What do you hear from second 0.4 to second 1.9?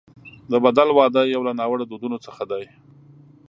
د بدل واده یو له ناوړه